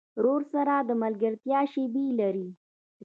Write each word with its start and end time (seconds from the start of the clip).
ورور 0.19 0.41
سره 0.53 0.73
د 0.81 0.89
ملګرتیا 1.03 1.59
شیبې 1.71 2.05
لرې. 2.19 2.47